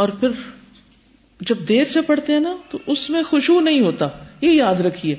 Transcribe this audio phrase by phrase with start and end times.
[0.00, 0.28] اور پھر
[1.40, 4.08] جب دیر سے پڑھتے ہیں نا، تو اس میں خوشبو نہیں ہوتا۔
[4.40, 5.16] یہ یاد رکھیے۔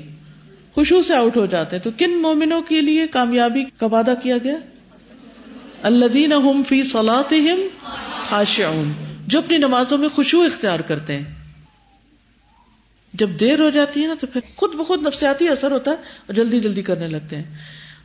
[0.74, 4.38] خوشبو سے آؤٹ ہو جاتے ہیں۔ تو کن مومنوں کے لیے کامیابی کا وعدہ کیا
[4.38, 4.56] گیا؟
[5.82, 7.60] اللہ فی صلاتہم
[8.28, 8.92] خاشعون۔
[9.26, 11.24] جو اپنی نمازوں میں خوشبو اختیار کرتے ہیں۔
[13.14, 16.34] جب دیر ہو جاتی ہے نا، تو پھر خود بخود نفسیاتی اثر ہوتا ہے اور
[16.34, 17.54] جلدی جلدی کرنے لگتے ہیں۔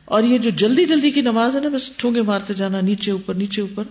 [0.04, 3.34] اور یہ جو جلدی جلدی کی نماز ہے نا، بس ٹھونگے مارتے جانا، نیچے اوپر
[3.34, 3.84] نیچے اوپر،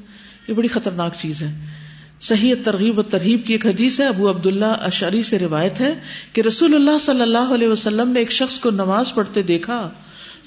[0.48, 1.77] یہ بڑی خطرناک چیز ہے۔
[2.22, 5.94] صحیح ترغیب و ترغیب کی ایک حدیث ہے، ابو عبداللہ اشاری سے روایت ہے
[6.34, 9.90] کہ رسول اللہ صلی اللہ علیہ وسلم نے ایک شخص کو نماز پڑھتے دیکھا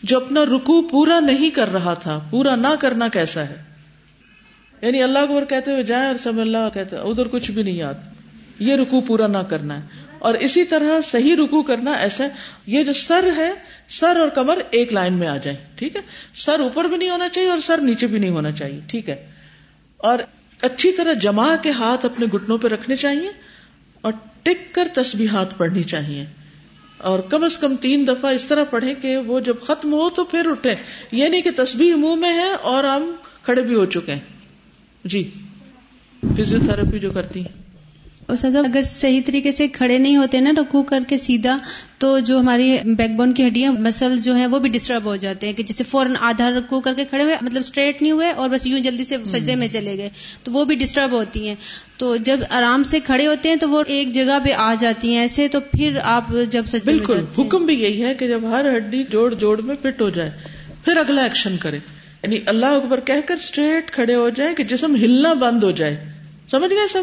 [0.03, 3.63] جو اپنا رکو پورا نہیں کر رہا تھا۔ پورا نہ کرنا کیسا ہے؟
[4.83, 7.95] یعنی اللہ کو کہتے ہوئے جائیں اور سب اللہ کہتے ادھر کچھ بھی نہیں یاد۔
[8.59, 9.87] یہ رکو پورا نہ کرنا ہے۔
[10.19, 12.27] اور اسی طرح صحیح رکو کرنا ایسا
[12.67, 13.53] یہ جو سر ہے،
[13.89, 16.01] سر اور کمر ایک لائن میں آ جائے ٹھیک ہے؟
[16.35, 19.27] سر اوپر بھی نہیں ہونا چاہیے اور سر نیچے بھی نہیں ہونا چاہیے، ٹھیک ہے؟
[19.97, 20.19] اور
[20.61, 23.31] اچھی طرح جما کے ہاتھ اپنے گٹنوں پہ رکھنے چاہیے
[24.01, 26.27] اور ٹک کر تسبیحات پڑھنی چاہیے۔
[26.99, 30.25] اور کم از کم تین دفعہ اس طرح پڑھیں کہ وہ جب ختم ہو تو
[30.25, 30.77] پھر اٹھے یہ
[31.13, 33.11] نہیں یعنی کہ تسبیح منہ میں ہے اور ہم
[33.43, 34.21] کھڑے بھی ہو چکے ہیں۔
[35.05, 35.31] جی۔
[36.39, 37.60] فزیو تھراپی جو کرتی ہیں۔
[38.55, 41.59] اگر صحیح طریقے سے کھڑے نہیں ہوتے نا رکو کر کے سیدھا،
[41.99, 45.47] تو جو ہماری بیک بون کی ہڈیاں، مسل جو ہیں، وہ بھی ڈسٹرب ہو جاتے
[45.47, 48.49] ہیں کہ جیسے فوراً آدھا رکو کر کے کھڑے ہوئے مطلب اسٹریٹ نہیں ہوئے اور
[48.49, 50.09] بس یوں جلدی سے سجدے میں چلے گئے۔
[50.43, 51.55] تو وہ بھی ڈسٹرب ہوتی ہیں۔
[51.99, 55.21] تو جب آرام سے کھڑے ہوتے ہیں، تو وہ ایک جگہ پہ آ جاتی ہیں
[55.21, 59.05] ایسے، تو پھر آپ جب سجدے بالکل، حکم بھی یہی ہے کہ جب ہر ہڈی
[59.11, 60.31] جوڑ جوڑ میں فٹ ہو جائے،
[60.85, 61.79] پھر اگلا ایکشن کرے
[62.23, 65.97] یعنی اللہ اکبر کہہ کر اسٹریٹ کھڑے ہو جائے کہ جسم ہلنا بند ہو جائے۔
[66.51, 67.03] سمجھ گئے سب؟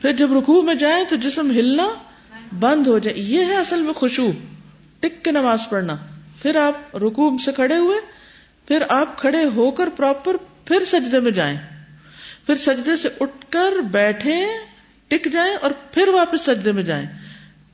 [0.00, 1.88] پھر جب رکوع میں جائیں تو جسم ہلنا
[2.58, 4.32] بند ہو جائے۔ یہ ہے اصل میں خوشبو
[5.00, 5.96] ٹک کے نماز پڑھنا۔
[6.42, 7.96] پھر آپ رکوع سے کھڑے ہوئے،
[8.68, 11.58] پھر آپ کھڑے ہو کر پراپر پھر سجدے میں جائیں۔
[12.46, 14.46] پھر سجدے سے اٹھ کر بیٹھے
[15.08, 17.06] ٹک جائیں اور پھر واپس سجدے میں جائیں۔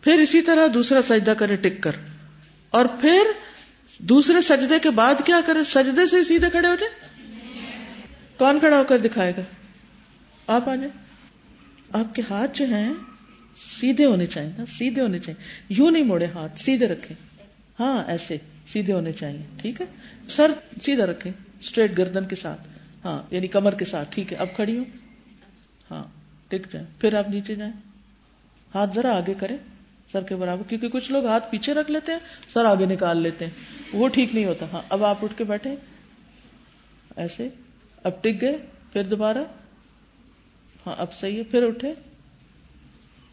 [0.01, 1.93] پھر اسی طرح دوسرا سجدہ کرے ٹک کر۔
[2.71, 3.21] اور پھر
[3.99, 7.15] دوسرے سجدے کے بعد کیا کرے سجدے سے سیدھے کھڑے ہو جائیں۔
[8.39, 9.43] کون کھڑا ہو کر دکھائے گا؟
[10.47, 11.04] آپ آ جائیں۔
[11.95, 12.95] آپ کے ہاتھ جو ہیں
[13.81, 17.15] سیدھے ہونے چاہیے نا، سیدھے ہونے چاہیے۔ یوں نہیں موڑے ہاتھ، سیدھے رکھے
[17.81, 19.87] ہاں ایسے سیدھے ہونے چاہیے، ٹھیک ہے؟
[20.29, 20.51] سر
[20.83, 22.61] سیدھا رکھے اسٹریٹ گردن کے ساتھ۔
[23.05, 24.85] ہاں یعنی کمر کے ساتھ، ٹھیک ہے؟ اب کھڑی ہوں۔
[25.91, 26.05] ہاں
[26.49, 27.73] ٹک جائیں۔ پھر آپ نیچے جائیں۔
[28.75, 29.57] ہاتھ ذرا آگے کریں،
[30.13, 32.19] سر کے برابر، کیونکہ کچھ لوگ ہاتھ پیچھے رکھ لیتے ہیں،
[32.55, 33.53] سر آگے نکال لیتے ہیں۔
[33.93, 35.77] وہ ٹھیک نہیں ہوتا۔ ہاں اب آپ اٹھ کے بیٹھے
[37.17, 37.49] ایسے،
[38.03, 38.59] اب ٹک گئے،
[38.93, 39.39] پھر دوبارہ۔
[40.87, 41.95] ہاں اب صحیح ہے، پھر اٹھے۔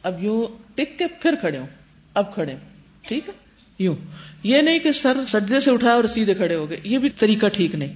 [0.03, 0.45] اب یوں
[0.75, 1.67] ٹک کے پھر کھڑے ہوں۔
[2.13, 2.55] اب کھڑے
[3.01, 3.33] ٹھیک ہے؟
[3.79, 3.95] یوں۔
[4.43, 7.45] یہ نہیں کہ سر سجدے سے اٹھا اور سیدھے کھڑے ہو گئے، یہ بھی طریقہ
[7.47, 7.93] ٹھیک نہیں۔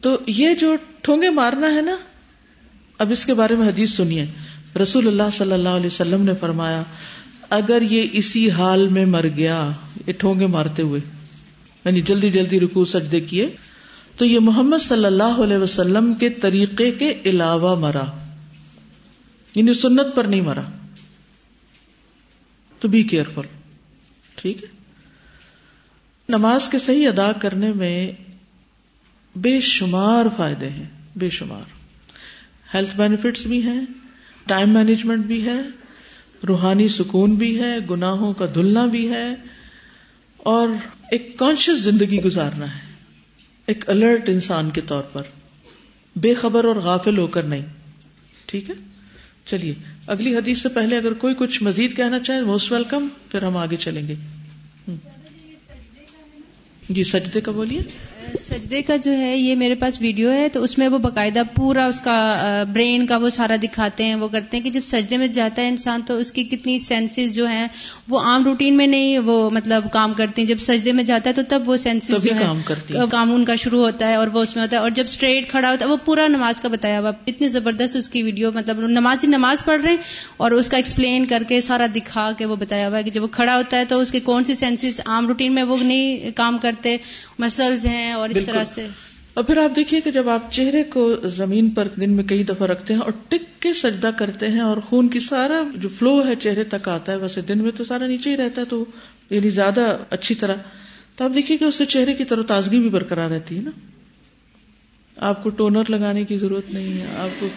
[0.00, 1.96] تو یہ جو ٹھونگے مارنا ہے نا،
[2.98, 4.26] اب اس کے بارے میں حدیث سنیے۔
[4.82, 6.82] رسول اللہ صلی اللہ علیہ وسلم نے فرمایا،
[7.50, 9.70] اگر یہ اسی حال میں مر گیا،
[10.06, 11.00] یہ ٹھونگے مارتے ہوئے
[11.84, 13.48] یعنی جلدی جلدی رکو سجدے کیے،
[14.16, 18.19] تو یہ محمد صلی اللہ علیہ وسلم کے طریقے کے علاوہ مرا۔
[19.54, 20.62] یعنی سنت پر نہیں مرا۔
[22.80, 23.42] تو بی کیئرفل
[24.34, 24.68] ٹھیک ہے۔
[26.28, 28.12] نماز کے صحیح ادا کرنے میں
[29.36, 31.62] بے شمار فائدے ہیں، بے شمار۔
[32.74, 33.80] ہیلتھ بینیفٹس بھی ہیں
[34.46, 35.60] ٹائم مینجمنٹ بھی ہے،
[36.48, 39.34] روحانی سکون بھی ہے، گناہوں کا دھلنا بھی ہے،
[40.36, 40.68] اور
[41.10, 42.80] ایک کانشیس زندگی گزارنا ہے۔
[43.66, 45.22] ایک الرٹ انسان کے طور پر۔
[46.16, 47.66] بے خبر اور غافل ہو کر نہیں۔
[48.46, 48.74] ٹھیک ہے۔
[49.46, 49.74] چلیے،
[50.06, 53.76] اگلی حدیث سے پہلے اگر کوئی کچھ مزید کہنا چاہے موسٹ ویلکم پھر ہم آگے
[53.76, 54.14] چلیں گے۔
[56.88, 57.80] جی سجدے کا بولیے۔
[58.38, 61.86] سجدے کا جو ہے یہ میرے پاس ویڈیو ہے تو اس میں وہ باقاعدہ پورا
[61.86, 62.16] اس کا
[62.72, 65.68] برین کا وہ سارا دکھاتے ہیں وہ کرتے ہیں کہ جب سجدے میں جاتا ہے
[65.68, 67.68] انسان تو اس کی کتنی سینسز جو ہیں
[68.08, 71.34] وہ عام روٹین میں نہیں وہ مطلب کام کرتی ہیں۔ جب سجدے میں جاتا ہے
[71.34, 74.56] تو تب وہ سینسز جو ہے کام ان کا شروع ہوتا ہے اور وہ اس
[74.56, 77.12] میں ہوتا ہے۔ اور جب اسٹریٹ کھڑا ہوتا ہے وہ پورا نماز کا بتایا ہوا
[77.26, 79.96] اتنی زبردست اس کی ویڈیو مطلب نماز ہی نماز پڑھ رہے ہیں
[80.36, 83.22] اور اس کا ایکسپلین کر کے سارا دکھا کے وہ بتایا ہوا ہے کہ جب
[83.22, 86.30] وہ کھڑا ہوتا ہے تو اس کے کون سی سینسز عام روٹین میں وہ نہیں
[86.36, 86.96] کام کرتے
[87.38, 88.86] مسلز ہیں اور اس طرح سے
[89.34, 92.66] اور پھر آپ دیکھیے کہ جب آپ چہرے کو زمین پر دن میں کئی دفعہ
[92.66, 96.34] رکھتے ہیں اور ٹک کے سجدہ کرتے ہیں اور خون کی سارا جو فلو ہے
[96.34, 98.84] چہرے تک آتا ہے ویسے دن میں تو سارا نیچے ہی رہتا ہے تو
[99.30, 100.54] یعنی زیادہ اچھی طرح۔
[101.16, 103.70] تو آپ دیکھیے کہ اس سے چہرے کی طرح تازگی بھی برقرار رہتی ہے نا۔
[105.16, 107.48] آپ کو ٹونر لگانے کی ضرورت نہیں ہے آپ کو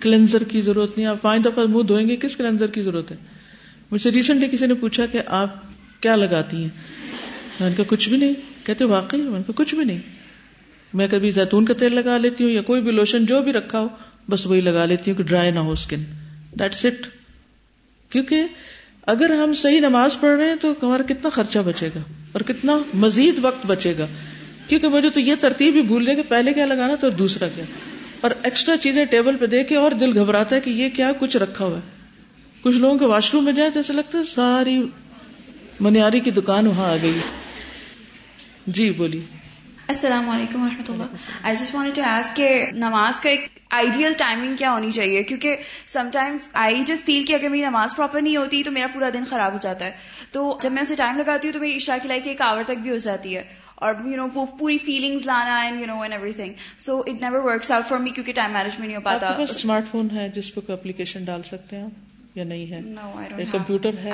[0.00, 3.16] کلینزر کی ضرورت نہیں آپ پانچ دفعہ منہ دھوئیں گے کس کلینزر کی ضرورت ہے؟
[3.90, 5.48] مجھ سے ریسنٹلی کسی نے پوچھا کہ آپ
[6.02, 6.68] کیا لگاتی ہیں؟
[7.62, 9.98] میں نے کہا، کچھ بھی نہیں۔ کہتے، واقعی میں نے کہا، کچھ بھی نہیں۔
[10.94, 13.80] میں کبھی زیتون کا تیل لگا لیتی ہوں یا کوئی بھی لوشن جو بھی رکھا
[13.80, 13.88] ہو،
[14.30, 16.02] بس وہی لگا لیتی ہوں کہ ڈرائی نہ ہو اسکن۔
[16.58, 17.06] دیٹس اٹ
[18.12, 18.42] کیونکہ
[19.06, 22.00] اگر ہم صحیح نماز پڑھ رہے ہیں تو ہمارا کتنا خرچہ بچے گا
[22.32, 24.06] اور کتنا مزید وقت بچے گا۔
[24.68, 27.64] کیونکہ مجھے تو یہ ترتیب ہی بھول کہ پہلے کیا لگانا تو دوسرا کیا۔
[28.20, 31.36] اور ایکسٹرا چیزیں ٹیبل پہ دے کے اور دل گھبراتا ہے کہ یہ کیا کچھ
[31.36, 31.90] رکھا ہوا ہے۔
[32.62, 34.82] کچھ لوگوں کے واش روم میں جائے تو ایسا لگتا ہے ساری
[35.80, 37.18] منیاری کی دکان وہاں آ گئی۔
[38.66, 39.20] جی بولیے۔
[39.88, 41.02] السلام علیکم و رحمۃ اللہ
[41.42, 45.56] I just want to ask کہ نماز کا ایک آئیڈیل ٹائمنگ کیا ہونی چاہیے؟ کیونکہ
[45.86, 49.08] some times I just feel کہ اگر میری نماز پراپر نہیں ہوتی تو میرا پورا
[49.14, 49.90] دن خراب ہو جاتا ہے۔
[50.32, 52.78] تو جب میں اسے ٹائم لگاتی ہوں تو میری عشاء کی لائک ایک آور تک
[52.82, 53.42] بھی ہو جاتی ہے۔
[53.74, 57.40] اور یو نو وہ پوری فیلنگز لانا and you know and everything so it never
[57.44, 60.60] works out for me کیونکہ ٹائم مینجمنٹ نہیں ہو پاتا۔ اسمارٹ فون ہے جس پہ
[60.60, 61.88] کوئی اپلیکیشن ڈال سکتے ہیں
[62.34, 62.80] یا نہیں ہے؟
[63.52, 64.10] کمپیوٹر ہے؟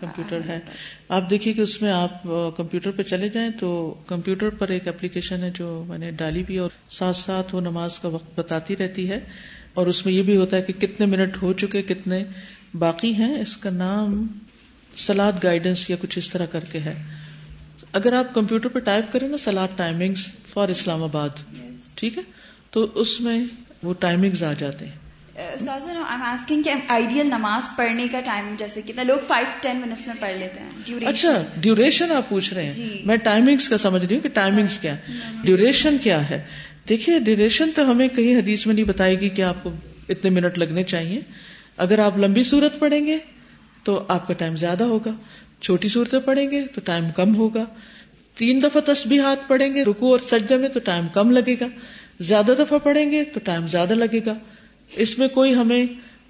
[0.00, 0.60] کمپیوٹر ہے۔
[1.08, 2.22] آپ دیکھیے کہ اس میں آپ
[2.56, 6.58] کمپیوٹر پہ چلے جائیں تو کمپیوٹر پر ایک اپلیکیشن ہے جو میں نے ڈالی بھی
[6.58, 9.20] اور ساتھ ساتھ وہ نماز کا وقت بتاتی رہتی ہے
[9.74, 12.24] اور اس میں یہ بھی ہوتا ہے کہ کتنے منٹ ہو چکے کتنے
[12.74, 14.26] باقی ہیں۔ اس کا نام
[14.96, 16.94] سلاد گائیڈنس یا کچھ اس طرح کر کے ہے۔
[17.92, 20.14] اگر آپ کمپیوٹر پہ ٹائپ کریں نا سلاد ٹائمنگ
[20.48, 21.28] فار اسلام آباد
[21.94, 22.22] ٹھیک ہے؟
[22.70, 23.44] تو اس میں
[23.82, 25.05] وہ ٹائمنگز آ جاتے ہیں۔
[26.88, 31.06] آئیڈیل نماز پڑھنے کا ٹائم جیسے کتنا لوگ فائیو ٹین منٹس میں پڑھ لیتے ہیں.
[31.06, 32.72] اچھا ڈیوریشن آپ پوچھ رہے ہیں.
[32.72, 34.96] جی۔ میں ٹائمنگس کا سمجھ رہی ہوں کہ ٹائمنگس کیا
[35.44, 36.42] ڈیوریشن کیا ہے؟
[36.88, 39.72] دیکھیے ڈیوریشن تو ہمیں کہیں حدیث میں نہیں بتائے گی کہ آپ کو
[40.08, 41.20] اتنے منٹ لگنے چاہیے۔
[41.76, 43.18] اگر آپ لمبی صورت پڑھیں گے
[43.84, 45.10] تو آپ کا ٹائم زیادہ ہوگا۔
[45.60, 47.64] چھوٹی صورتیں پڑھیں گے تو ٹائم کم ہوگا۔
[48.34, 51.66] تین دفعہ تسبیحات ہاتھ پڑھیں گے رکو اور سجدے میں تو ٹائم کم لگے گا۔
[52.20, 54.34] زیادہ دفعہ پڑھیں گے تو ٹائم زیادہ لگے گا۔
[54.96, 55.86] اس میں کوئی ہمیں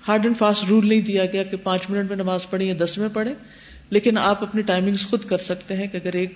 [0.08, 2.98] ہارڈ اینڈ فاسٹ رول نہیں دیا گیا کہ پانچ منٹ میں نماز پڑھیں یا دس
[2.98, 3.34] میں پڑھیں،
[3.90, 6.32] لیکن آپ اپنی ٹائمنگ خود کر سکتے ہیں کہ اگر ایک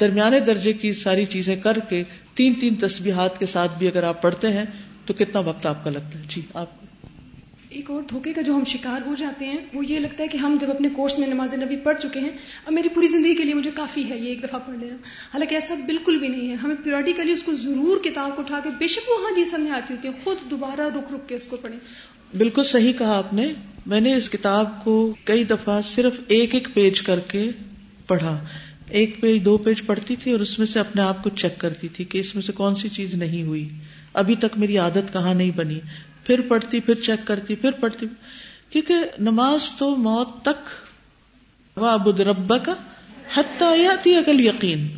[0.00, 2.02] درمیانے درجے کی ساری چیزیں کر کے
[2.34, 4.64] تین تین تسبیحات کے ساتھ بھی اگر آپ پڑھتے ہیں
[5.06, 6.66] تو کتنا وقت آپ کا لگتا ہے؟ جی آپ
[7.74, 10.36] ایک اور دھوکے کا جو ہم شکار ہو جاتے ہیں، وہ یہ لگتا ہے کہ
[10.36, 12.30] ہم جب اپنے کورس میں نماز نبی پڑھ چکے ہیں،
[12.66, 14.94] اب میری پوری زندگی کے لیے مجھے کافی ہے یہ ایک دفعہ پڑھ لینا۔
[15.34, 18.70] حالانکہ ایسا بالکل بھی نہیں ہے۔ ہمیں پیوریٹیکلی اس کو ضرور کتاب کو اٹھا کے
[18.78, 21.56] بے شک وہاں جی سمجھ آتی ہوتی ہے۔ خود دوبارہ رک رک کے اس کو
[21.56, 21.78] پڑھیں۔
[22.36, 23.52] بالکل صحیح کہا آپ نے۔
[23.86, 27.50] میں نے اس کتاب کو کئی دفعہ صرف ایک ایک پیج کر کے
[28.06, 28.44] پڑھا۔
[28.88, 31.88] ایک پیج، دو پیج پڑھتی تھی اور اس میں سے اپنے آپ کو چیک کرتی
[31.88, 33.68] تھی کہ اس میں سے کون سی چیز نہیں ہوئی۔
[34.12, 35.78] ابھی تک میری عادت کہاں نہیں بنی۔
[36.24, 38.06] پھر پڑھتی، پھر چیک کرتی، پھر پڑھتی۔
[38.70, 40.68] کیونکہ نماز تو موت تک
[41.76, 42.74] ابود ربا کا
[43.34, 44.88] حتی اکل یقین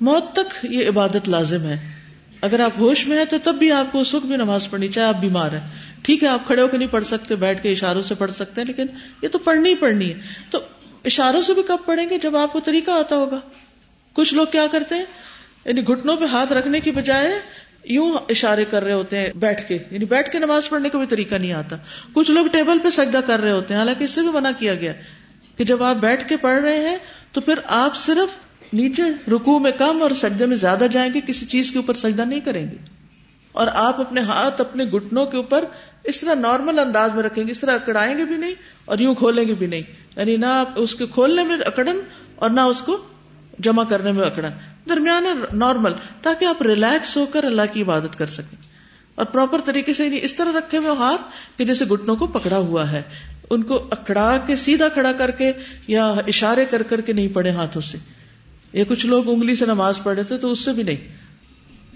[0.00, 1.92] موت تک یہ عبادت لازم ہے۔
[2.40, 4.88] اگر آپ ہوش میں ہیں تو تب بھی آپ کو اس وقت بھی نماز پڑھنی
[4.88, 5.60] چاہے آپ بیمار ہیں۔
[6.02, 8.60] ٹھیک ہے، آپ کھڑے ہو کے نہیں پڑھ سکتے، بیٹھ کے اشاروں سے پڑھ سکتے
[8.60, 8.86] ہیں، لیکن
[9.22, 10.58] یہ تو پڑھنی ہی پڑھنی ہے۔ تو
[11.04, 13.40] اشاروں سے بھی کب پڑھیں گے؟ جب آپ کو طریقہ آتا ہوگا۔
[14.12, 15.04] کچھ لوگ کیا کرتے ہیں؟
[15.64, 17.32] یعنی گھٹنوں پہ ہاتھ رکھنے کی بجائے
[17.88, 21.06] یوں اشارے کر رہے ہوتے ہیں بیٹھ کے یعنی بیٹھ کے نماز پڑھنے کا بھی
[21.06, 21.76] طریقہ نہیں آتا۔
[22.12, 24.74] کچھ لوگ ٹیبل پہ سجدہ کر رہے ہوتے ہیں، حالانکہ اس سے بھی منع کیا
[24.74, 24.92] گیا
[25.56, 26.96] کہ جب آپ بیٹھ کے پڑھ رہے ہیں
[27.32, 28.38] تو پھر آپ صرف
[28.72, 32.22] نیچے رکو میں کم اور سجدے میں زیادہ جائیں گے، کسی چیز کے اوپر سجدہ
[32.22, 32.76] نہیں کریں گے۔
[33.52, 35.64] اور آپ اپنے ہاتھ اپنے گٹنوں کے اوپر
[36.04, 39.14] اس طرح نارمل انداز میں رکھیں گے، اس طرح اکڑائیں گے بھی نہیں اور یوں
[39.14, 39.82] کھولیں گے بھی نہیں۔
[40.16, 42.00] یعنی نہ آپ اس کے کھولنے میں اکڑن
[42.34, 42.98] اور نہ اس کو
[43.58, 44.50] جمع کرنے میں اکڑن۔
[44.88, 45.92] درمیان نارمل
[46.22, 48.78] تاکہ آپ ریلیکس ہو کر اللہ کی عبادت کر سکیں۔
[49.14, 51.20] اور پراپر طریقے سے یعنی اس طرح رکھے ہوئے ہاتھ
[51.58, 53.02] کہ جیسے گٹنوں کو پکڑا ہوا ہے۔
[53.50, 55.52] ان کو اکڑا کے، سیدھا کھڑا کر کے
[55.86, 57.98] یا اشارے کر کر کے نہیں پڑے ہاتھوں سے۔
[58.72, 61.17] یا کچھ لوگ انگلی سے نماز پڑھے تھے تو اس سے بھی نہیں۔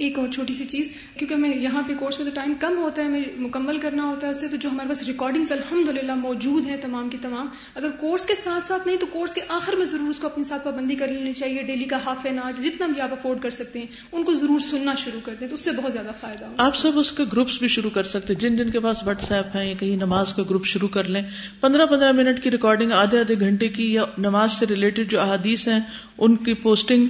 [0.03, 3.03] ایک اور چھوٹی سی چیز، کیونکہ میں یہاں پہ کورس میں تو ٹائم کم ہوتا
[3.03, 6.67] ہے، ہمیں مکمل کرنا ہوتا ہے اسے تو جو ہمارے پاس ریکارڈنگس الحمد للہ موجود
[6.67, 9.87] ہیں تمام کی تمام، اگر کورس کے ساتھ ساتھ نہیں تو کورس کے آخر میں
[9.87, 12.87] ضرور اس کو اپنے ساتھ پابندی کر لینی چاہیے ڈیلی کا ہاف این آج جتنا
[12.87, 15.65] بھی آپ افورڈ کر سکتے ہیں، ان کو ضرور سننا شروع کر دیں، تو اس
[15.65, 18.57] سے بہت زیادہ فائدہ ہوگا۔ آپ سب اس کے گروپس بھی شروع کر سکتے جن
[18.57, 21.23] جن کے پاس واٹس ایپ ہے یا کہیں نماز کا گروپ شروع کر لیں،
[21.61, 25.69] پندرہ پندرہ منٹ کی ریکارڈنگ آدھے آدھے گھنٹے کی یا نماز سے ریلیٹڈ جو احادیث
[25.69, 25.81] ہیں،
[26.19, 27.07] ان کی پوسٹنگ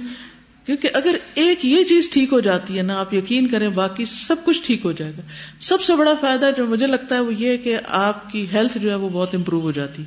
[0.65, 4.35] کیونکہ اگر ایک یہ چیز ٹھیک ہو جاتی ہے نا، آپ یقین کریں باقی سب
[4.45, 5.21] کچھ ٹھیک ہو جائے گا۔
[5.59, 8.89] سب سے بڑا فائدہ جو مجھے لگتا ہے وہ یہ کہ آپ کی ہیلتھ جو
[8.89, 10.03] ہے وہ بہت امپروو ہو جاتی۔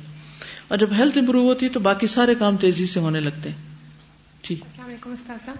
[0.67, 3.75] اور جب ہیلتھ امپروو ہوتی ہے تو باقی سارے کام تیزی سے ہونے لگتے ہیں۔
[4.49, 5.51] جی۔ السلام علیکم استاذہ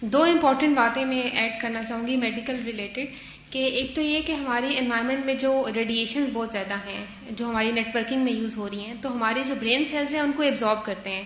[0.00, 3.06] دو امپورٹینٹ باتیں میں ایڈ کرنا چاہوں گی میڈیکل ریلیٹڈ
[3.50, 7.70] کہ ایک تو یہ کہ ہماری انوائرمنٹ میں جو ریڈیشن بہت زیادہ ہیں، جو ہماری
[7.70, 10.42] نیٹ ورکنگ میں یوز ہو رہی ہیں، تو ہمارے جو برین سیلس ہیں ان کو
[10.42, 11.22] ایبزارب کرتے ہیں۔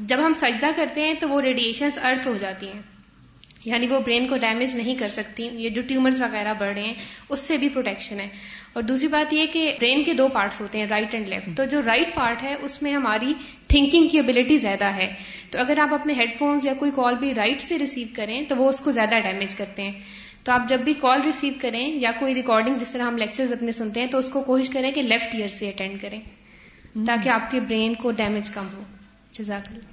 [0.00, 2.82] جب ہم سجدہ کرتے ہیں تو وہ ریڈیشنس ارتھ ہو جاتی ہیں۔
[3.64, 6.94] یعنی وہ برین کو ڈیمیج نہیں کر سکتی یہ جو ٹیومرز وغیرہ بڑھ رہے ہیں
[7.28, 8.28] اس سے بھی پروٹیکشن ہے۔
[8.72, 11.64] اور دوسری بات یہ کہ برین کے دو پارٹس ہوتے ہیں رائٹ اینڈ لیفٹ تو
[11.64, 13.34] جو رائٹ پارٹ ہے اس میں ہماری
[13.68, 15.14] تھنکنگ کی ابلیٹی زیادہ ہے۔
[15.50, 18.56] تو اگر آپ اپنے ہیڈ فونس یا کوئی کال بھی رائٹ سے ریسیو کریں تو
[18.56, 19.92] وہ اس کو زیادہ ڈیمیج کرتے ہیں۔
[20.44, 23.72] تو آپ جب بھی کال ریسیو کریں یا کوئی ریکارڈنگ جس طرح ہم لیکچرز اپنے
[23.72, 26.20] سنتے ہیں تو اس کو کوشش کریں کہ لیفٹ ایئر سے اٹینڈ کریں
[27.06, 28.82] تاکہ آپ کے برین کو ڈیمیج کم ہو۔
[29.32, 29.89] جزاک اللہ۔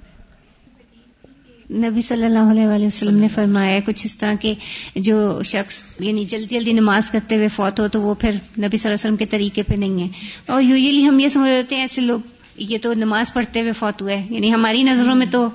[1.70, 4.54] نبی صلی اللہ علیہ وسلم نے فرمایا کچھ اس طرح کے
[4.94, 8.62] جو شخص یعنی جلدی جلدی نماز کرتے ہوئے فوت ہو تو وہ پھر نبی صلی
[8.62, 10.08] اللہ علیہ وسلم کے طریقے پہ نہیں ہے۔
[10.46, 12.20] اور یوزلی ہم یہ سمجھ ہوتے ہیں، ایسے لوگ
[12.56, 15.48] یہ تو نماز پڑھتے ہوئے فوت ہوئے یعنی ہماری نظروں میں تو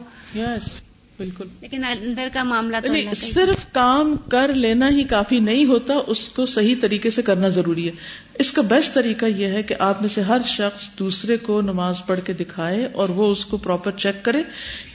[1.17, 6.29] بالکل۔ لیکن اندر کا معاملہ تو صرف کام کر لینا ہی کافی نہیں ہوتا اس
[6.29, 7.91] کو صحیح طریقے سے کرنا ضروری ہے۔
[8.33, 11.95] اس کا بیسٹ طریقہ یہ ہے کہ آپ میں سے ہر شخص دوسرے کو نماز
[12.07, 14.43] پڑھ کے دکھائے اور وہ اس کو پراپر چیک کرے۔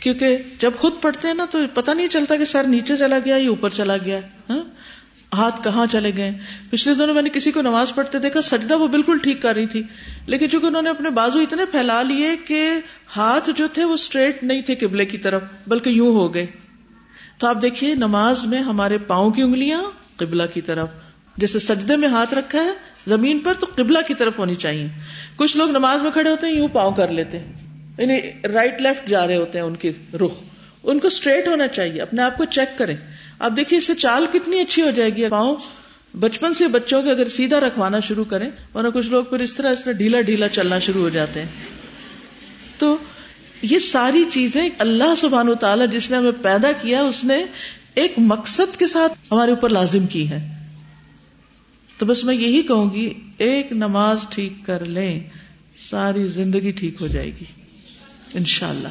[0.01, 3.37] کیونکہ جب خود پڑھتے ہیں نا تو پتہ نہیں چلتا کہ سر نیچے چلا گیا
[3.37, 4.21] یا اوپر چلا گیا
[4.51, 4.63] ہاں؟
[5.33, 6.33] ہاتھ کہاں چلے گئے؟
[6.71, 9.67] پچھلے دنوں میں نے کسی کو نماز پڑھتے دیکھا سجدہ وہ بالکل ٹھیک کر رہی
[9.67, 9.83] تھی۔
[10.29, 12.71] لیکن چونکہ انہوں نے اپنے بازو اتنے پھیلا لیے کہ
[13.17, 16.47] ہاتھ جو تھے وہ اسٹریٹ نہیں تھے قبلے کی طرف، بلکہ یوں ہو گئے۔
[17.39, 19.83] تو آپ دیکھیے، نماز میں ہمارے پاؤں کی انگلیاں
[20.17, 20.89] قبلہ کی طرف۔
[21.37, 22.71] جیسے سجدے میں ہاتھ رکھا ہے،
[23.07, 24.89] زمین پر تو قبلہ کی طرف ہونی چاہیے۔
[25.37, 27.53] کچھ لوگ نماز میں کھڑے ہوتے ہیں، یوں پاؤں کر لیتے ہیں۔
[27.99, 30.43] یعنی رائٹ لیفٹ جا رہے ہوتے ہیں ان کی رخ۔
[30.83, 32.97] ان کو اسٹریٹ ہونا چاہیے، اپنے آپ کو چیک کریں۔
[33.39, 35.57] اب دیکھیے، اس سے چال کتنی اچھی ہو جائے گی، پاؤں
[36.15, 39.73] بچپن سے بچوں کے اگر سیدھا رکھوانا شروع کریں، ورنہ کچھ لوگ پھر اس طرح
[39.73, 41.49] اس طرح ڈھیلا ڈھیلا چلنا شروع ہو جاتے ہیں۔
[42.79, 42.97] تو
[43.63, 47.45] یہ ساری چیزیں اللہ سبحان و تعالیٰ جس نے ہمیں پیدا کیا، اس نے
[47.95, 50.55] ایک مقصد کے ساتھ ہمارے اوپر لازم کی ہے۔
[51.99, 55.21] تو بس میں یہی کہوں گی، ایک نماز ٹھیک کر لیں،
[55.91, 57.45] ساری زندگی ٹھیک ہو جائے گی۔
[58.35, 58.89] انشاءاللہ۔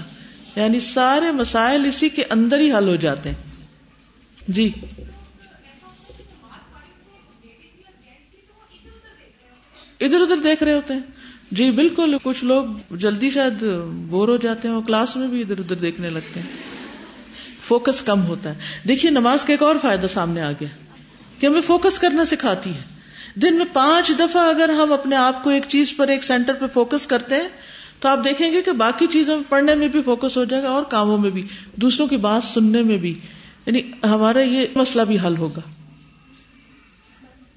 [0.56, 3.36] یعنی سارے مسائل اسی کے اندر ہی حل ہو جاتے ہیں۔
[4.48, 4.70] جی۔
[10.02, 11.02] ادھر ادھر دیکھ رہے ہوتے ہیں۔
[11.52, 13.64] جی بالکل، کچھ لوگ جلدی شاید
[14.10, 16.48] بور ہو جاتے ہیں اور کلاس میں بھی ادھر ادھر دیکھنے لگتے ہیں۔
[17.64, 18.56] فوکس کم ہوتا ہے۔
[18.88, 20.68] دیکھیے، نماز کا ایک اور فائدہ سامنے آ گیا
[21.40, 22.82] کہ ہمیں فوکس کرنا سکھاتی ہے۔
[23.36, 26.66] دن میں پانچ دفعہ اگر ہم اپنے آپ کو ایک چیز پر، ایک سینٹر پہ
[26.74, 27.48] فوکس کرتے ہیں،
[28.00, 30.84] تو آپ دیکھیں گے کہ باقی چیزوں پڑھنے میں بھی فوکس ہو جائے گا اور
[30.84, 33.20] کاموں میں بھی، دوسروں کی بات سننے میں بھی۔
[33.66, 35.62] یعنی ہمارا یہ مسئلہ بھی حل ہوگا۔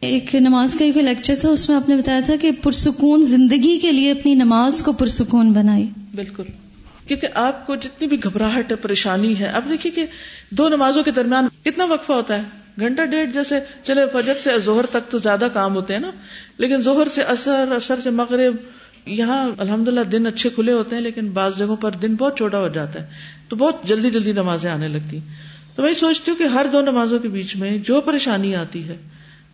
[0.00, 3.78] ایک نماز کا ایک لیکچر تھا، اس میں آپ نے بتایا تھا کہ پرسکون زندگی
[3.78, 6.42] کے لیے اپنی نماز کو پرسکون بنائی بالکل۔
[7.06, 10.06] کیونکہ آپ کو جتنی بھی گھبراہٹ ہے پریشانی ہے، اب دیکھیے کہ
[10.50, 12.42] دو نمازوں کے درمیان کتنا وقفہ ہوتا ہے۔
[12.80, 16.10] گھنٹہ ڈیڑھ جیسے چلے فجر سے زہر تک تو زیادہ کام ہوتے ہیں نا۔
[16.58, 18.56] لیکن زہر سے اثر اثر سے مغرب،
[19.06, 22.58] یہاں الحمد للہ دن اچھے کھلے ہوتے ہیں، لیکن بعض جگہوں پر دن بہت چھوٹا
[22.58, 23.06] ہو جاتا ہے۔
[23.48, 25.18] تو بہت جلدی جلدی نمازیں آنے لگتی۔
[25.74, 28.96] تو میں سوچتی ہوں کہ ہر دو نمازوں کے بیچ میں جو پریشانی آتی ہے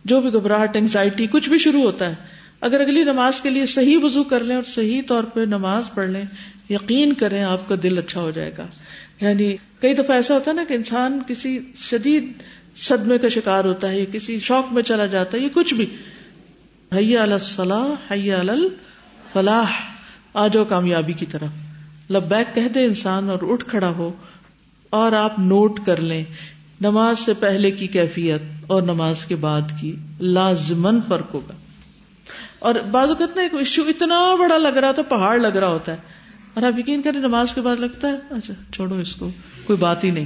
[0.07, 2.15] جو بھی گھبراہٹ اینگزائٹی کچھ بھی شروع ہوتا ہے،
[2.61, 6.09] اگر اگلی نماز کے لیے صحیح وضو کر لیں اور صحیح طور پہ نماز پڑھ
[6.09, 6.23] لیں،
[6.69, 8.67] یقین کریں آپ کا دل اچھا ہو جائے گا۔
[9.21, 12.31] یعنی کئی دفعہ ایسا ہوتا ہے نا کہ انسان کسی شدید
[12.77, 15.85] صدمے کا شکار ہوتا ہے یا کسی شوق میں چلا جاتا ہے یہ کچھ بھی۔
[16.95, 18.41] حیا الصلاح حیا
[19.33, 19.71] فلاح
[20.33, 21.49] آ جاؤ کامیابی کی طرف۔
[22.11, 24.11] لبیک کہہ دے انسان اور اٹھ کھڑا ہو
[24.89, 26.23] اور آپ نوٹ کر لیں
[26.81, 31.53] نماز سے پہلے کی کیفیت اور نماز کے بعد کی لازمن فرق ہوگا۔
[32.59, 35.67] اور بعض اوقات نا ایک ایشو اتنا بڑا لگ رہا ہوتا ہے پہاڑ لگ رہا
[35.67, 35.97] ہوتا ہے۔
[36.53, 39.29] اور آپ یقین کریں نماز کے بعد لگتا ہے اچھا چھوڑو اس کو
[39.63, 40.25] کوئی بات ہی نہیں۔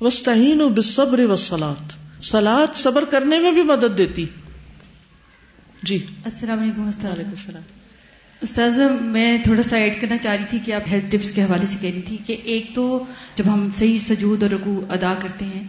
[0.00, 1.92] وسطین و بصبر و سلاد
[2.22, 4.26] سلاد صبر کرنے میں بھی مدد دیتی۔
[5.82, 7.83] جی۔ السلام علیکم السلام۔
[8.44, 11.66] استاذ، میں تھوڑا سا ایڈ کرنا چاہ رہی تھی کہ آپ ہیلتھ ٹپس کے حوالے
[11.66, 15.44] سے کہہ رہی تھی کہ ایک تو جب ہم صحیح سجود اور رکو ادا کرتے
[15.44, 15.62] ہیں،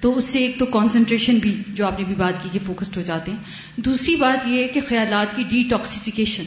[0.00, 2.96] تو اس سے ایک تو کانسنٹریشن بھی جو آپ نے بھی بات کی کہ فوکسڈ
[2.96, 3.38] ہو جاتے ہیں۔
[3.76, 6.42] دوسری بات یہ ہے کہ خیالات کی ڈی ٹاکسیفیکیشن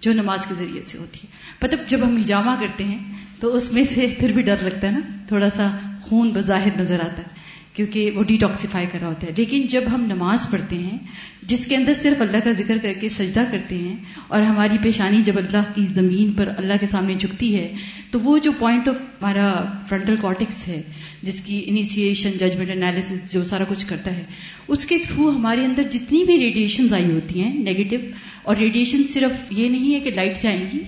[0.00, 1.26] جو نماز کے ذریعے سے ہوتی ہے۔
[1.62, 2.98] مطلب جب ہم ہجامہ کرتے ہیں،
[3.40, 7.00] تو اس میں سے پھر بھی ڈر لگتا ہے نا، تھوڑا سا خون بظاہر نظر
[7.00, 7.34] آتا ہے،
[7.74, 10.98] کیونکہ وہ ڈی ٹاکسیفائی کر رہا ہوتا ہے۔ لیکن جب ہم نماز پڑھتے ہیں
[11.48, 13.96] جس کے اندر صرف اللہ کا ذکر کر کے سجدہ کرتے ہیں
[14.28, 17.72] اور ہماری پیشانی جب اللہ کی زمین پر اللہ کے سامنے جھکتی ہے،
[18.10, 20.82] تو وہ جو پوائنٹ آف ہمارا فرنٹل کارٹکس ہے،
[21.22, 24.24] جس کی انیسیشن ججمنٹ انالیس جو سارا کچھ کرتا ہے،
[24.68, 27.96] اس کے تھرو ہمارے اندر جتنی بھی ریڈیشنز آئی ہوتی ہیں نیگیٹو
[28.42, 30.78] اور ریڈیشن صرف یہ نہیں ہے کہ لائٹ سے آئیں گی،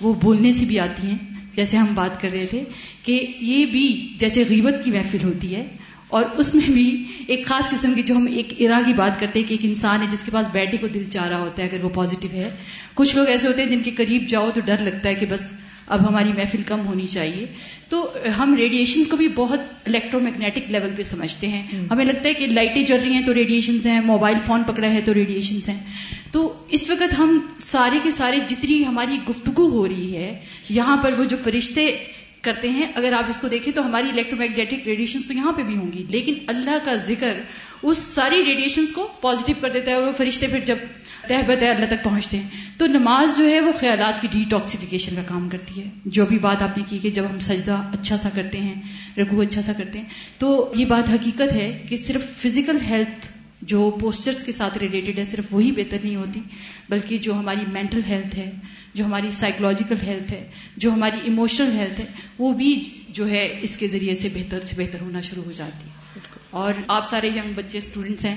[0.00, 1.18] وہ بولنے سے بھی آتی ہیں۔
[1.54, 2.62] جیسے ہم بات کر رہے تھے
[3.04, 5.66] کہ یہ بھی جیسے غیبت کی محفل ہوتی ہے
[6.14, 9.40] اور اس میں بھی ایک خاص قسم کی جو ہم ایک ارا کی بات کرتے
[9.40, 11.68] ہیں کہ ایک انسان ہے جس کے پاس بیٹھے کو دل چاہ رہا ہوتا ہے
[11.72, 12.50] اگر وہ پازیٹو ہے۔
[12.94, 15.52] کچھ لوگ ایسے ہوتے ہیں جن کے قریب جاؤ تو ڈر لگتا ہے کہ بس
[15.86, 17.46] اب ہماری محفل کم ہونی چاہیے۔
[17.88, 22.34] تو ہم ریڈیشنز کو بھی بہت الیکٹرو میگنیٹک لیول پہ سمجھتے ہیں۔ ہمیں لگتا ہے
[22.34, 25.80] کہ لائٹیں جل رہی ہیں تو ریڈیشنز ہیں موبائل فون پکڑا ہے تو ریڈیشنز ہیں۔
[26.32, 30.40] تو اس وقت ہم سارے کے سارے جتنی ہماری گفتگو ہو رہی ہے
[30.70, 31.86] یہاں پر وہ جو فرشتے
[32.44, 35.62] کرتے ہیں۔ اگر آپ اس کو دیکھیں تو ہماری الیکٹرو میگنیٹک ریڈیشن تو یہاں پہ
[35.62, 37.40] بھی ہوں گی، لیکن اللہ کا ذکر
[37.82, 40.76] اس ساری ریڈیشنز کو پازیٹیو کر دیتا ہے اور وہ فرشتے پھر جب
[41.28, 42.48] تہ بتہ اللہ تک پہنچتے ہیں۔
[42.78, 46.62] تو نماز جو ہے وہ خیالات کی ڈیٹاکسیفیکیشن کا کام کرتی ہے۔ جو بھی بات
[46.62, 48.74] آپ نے کی کہ جب ہم سجدہ اچھا سا کرتے ہیں
[49.18, 50.06] رگو اچھا سا کرتے ہیں،
[50.38, 53.28] تو یہ بات حقیقت ہے کہ صرف فزیکل ہیلتھ
[53.62, 56.40] جو پوسچرز کے ساتھ ریلیٹڈ ہے صرف وہی بہتر نہیں ہوتی،
[56.88, 58.50] بلکہ جو ہماری مینٹل ہیلتھ ہے،
[58.94, 62.06] جو ہماری سائیکولوجیکل ہیلتھ ہے جو ہماری ایموشنل ہیلتھ ہے،
[62.38, 65.88] وہ بھی جو ہے اس کے ذریعے سے بہتر سے بہتر ہونا شروع ہو جاتی
[65.88, 66.04] ہے۔
[66.50, 68.36] اور آپ سارے ینگ بچے اسٹوڈینٹس ہیں،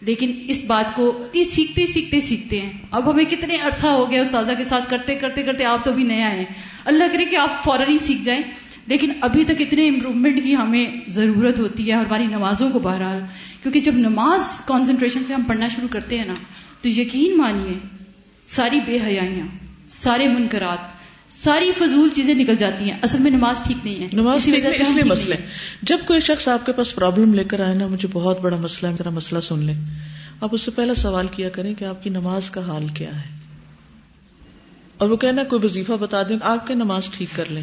[0.00, 4.52] لیکن اس بات کو سیکھتے سیکھتے سیکھتے ہیں۔ اب ہمیں کتنے عرصہ ہو گیا استاذہ
[4.58, 6.44] کے ساتھ کرتے کرتے کرتے آپ تو بھی نیا ہیں۔
[6.84, 8.42] اللہ کرے کہ آپ فوراً ہی سیکھ جائیں۔
[8.86, 13.20] لیکن ابھی تک اتنے امپروومنٹ کی ہمیں ضرورت ہوتی ہے، اور ہماری نمازوں کو بہرحال،
[13.62, 16.34] کیونکہ جب نماز کانسنٹریشن سے ہم پڑھنا شروع کرتے ہیں نا،
[16.80, 17.78] تو یقین مانیے،
[18.44, 19.46] ساری بے حیاں
[19.88, 20.91] سارے منکرات
[21.40, 24.80] ساری فضول چیزیں نکل جاتی ہیں۔ اصل میں نماز ٹھیک نہیں ہے۔ نماز ٹھیک نہیں
[24.80, 25.34] اس لیے مسئلہ
[25.82, 28.86] جب کوئی شخص آپ کے پاس پرابلم لے کر آئے نا مجھے بہت بڑا مسئلہ
[28.86, 29.74] ہے میرا مسئلہ سن لیں۔
[30.40, 33.30] آپ اس سے پہلا سوال کیا کریں کہ آپ کی نماز کا حال کیا ہے۔
[34.98, 37.62] اور وہ کہنا کوئی وظیفہ بتا دیں آپ کے نماز ٹھیک کر لیں۔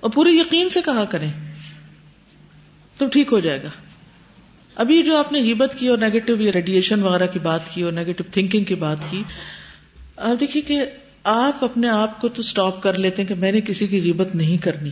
[0.00, 1.30] اور پورے یقین سے کہا کریں
[2.98, 3.68] تو ٹھیک ہو جائے گا۔
[4.74, 7.92] ابھی جو آپ نے ہیبت کی اور نیگیٹو یا ریڈیشن وغیرہ کی بات کی اور
[7.92, 9.22] نیگیٹو تھنکنگ کی بات کی
[10.16, 10.82] آپ دیکھیے کہ
[11.26, 14.34] آپ اپنے آپ کو تو اسٹاپ کر لیتے ہیں کہ میں نے کسی کی غیبت
[14.34, 14.90] نہیں کرنی۔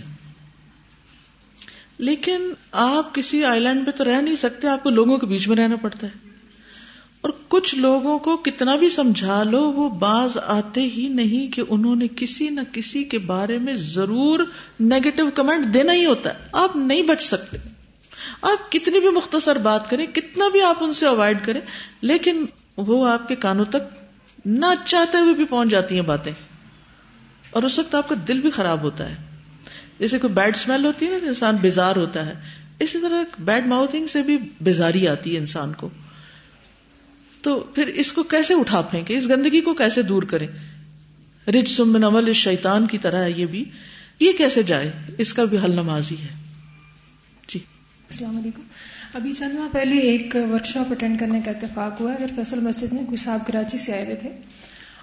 [1.99, 5.49] لیکن آپ کسی آئی لینڈ پہ تو رہ نہیں سکتے، آپ کو لوگوں کے بیچ
[5.49, 6.29] میں رہنا پڑتا ہے۔
[7.21, 11.97] اور کچھ لوگوں کو کتنا بھی سمجھا لو، وہ باز آتے ہی نہیں کہ انہوں
[11.97, 14.41] نے کسی نہ کسی کے بارے میں ضرور
[14.81, 17.57] نیگیٹو کمنٹ دینا ہی ہوتا ہے۔ آپ نہیں بچ سکتے۔
[18.43, 21.61] آپ کتنی بھی مختصر بات کریں، کتنا بھی آپ ان سے اوائڈ کریں،
[22.00, 22.45] لیکن
[22.76, 24.04] وہ آپ کے کانوں تک
[24.45, 26.33] نہ چاہتے ہوئے بھی پہنچ جاتی ہیں باتیں۔
[27.51, 29.15] اور اس وقت آپ کا دل بھی خراب ہوتا ہے۔
[29.99, 32.35] جیسے کوئی بیڈ اسمیل ہوتی ہے نا انسان بیزار ہوتا ہے۔
[32.79, 35.89] اسی طرح بیڈ ماؤتھنگ سے بھی بیزاری آتی ہے انسان کو۔
[37.43, 40.49] تو پھر اس کو کیسے اٹھا پھینکے اس گندگی کو کیسے دور کریں؟
[41.49, 43.64] رج سمن عمل اس شیطان کی طرح ہے یہ بھی۔
[44.21, 46.29] یہ کیسے جائے؟ اس کا بھی حل نمازی ہے۔
[47.49, 47.59] جی۔
[48.11, 48.62] السلام علیکم۔
[49.14, 52.92] ابھی چند ماہ پہلے ایک ورک شاپ اٹینڈ کرنے کا اتفاق ہوا اگر فیصل مسجد
[52.92, 54.29] میں کوئی صاحب کراچی سے آئے ہوئے تھے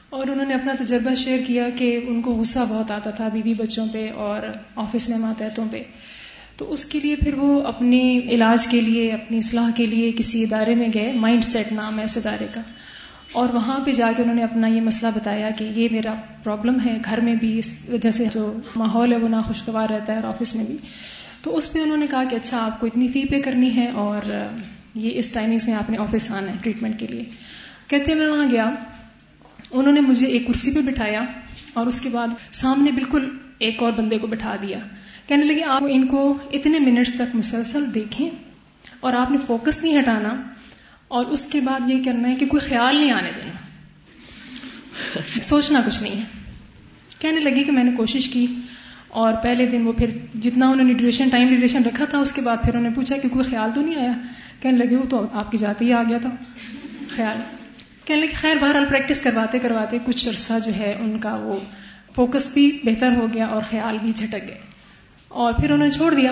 [0.10, 3.54] اور انہوں نے اپنا تجربہ شیئر کیا کہ ان کو غصہ بہت آتا تھا بیوی
[3.54, 4.40] بچوں پہ اور
[4.76, 5.82] آفس میں ماتحتوں پہ۔
[6.58, 10.44] تو اس کے لیے پھر وہ اپنی علاج کے لیے، اپنی اصلاح کے لیے کسی
[10.44, 12.62] ادارے میں گئے مائنڈ سیٹ نام ہے اس ادارے کا۔
[13.32, 16.78] اور وہاں پہ جا کے انہوں نے اپنا یہ مسئلہ بتایا کہ یہ میرا پرابلم
[16.86, 20.28] ہے، گھر میں بھی اس وجہ سے جو ماحول ہے وہ ناخوشگوار رہتا ہے اور
[20.28, 20.78] آفس میں بھی۔
[21.42, 23.88] تو اس پہ انہوں نے کہا کہ اچھا آپ کو اتنی فی پے کرنی ہے
[23.88, 24.48] اور
[24.96, 27.24] یہ اس ٹائمنگس میں آپ نے آفس آنا ہے ٹریٹمنٹ کے لیے۔
[27.88, 28.70] کہتے میں وہاں گیا۔
[29.72, 31.22] انہوں نے مجھے ایک کرسی پہ بٹھایا
[31.74, 34.80] اور اس کے بعد سامنے بالکل ایک اور بندے کو بٹھا دیا۔
[35.28, 38.30] کہنے لگے، آپ ان کو اتنے منٹس تک مسلسل دیکھیں
[39.00, 40.42] اور آپ نے فوکس نہیں ہٹانا
[41.08, 43.52] اور اس کے بعد یہ کرنا ہے کہ کوئی خیال نہیں آنے دینا۔
[45.42, 46.24] سوچنا کچھ نہیں ہے۔
[47.20, 48.48] کہنے لگی کہ میں نے کوشش کی۔
[49.12, 50.10] اور پہلے دن وہ پھر
[50.42, 53.18] جتنا انہوں نے ڈیوریشن ٹائم ڈیوریشن رکھا تھا، اس کے بعد پھر انہوں نے پوچھا
[53.18, 54.12] کہ کوئی خیال تو نہیں آیا؟
[54.62, 56.30] کہنے لگے، وہ تو آپ کی جاتے ہی آ گیا تھا۔
[57.10, 57.38] خیال۔
[58.06, 61.60] کہنے لگے، خیر، بہرحال پریکٹس کرواتے کرواتے کچھ عرصہ جو ہے ان کا وہ
[62.16, 64.58] فوکس بھی بہتر ہو گیا اور خیال بھی جھٹک گئے۔
[65.28, 66.32] اور پھر انہوں نے چھوڑ دیا۔